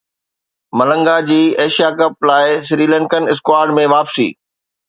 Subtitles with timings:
[0.77, 4.31] ملنگا جي Asia cup لاءِ Sri Lankan squad ۾ واپسي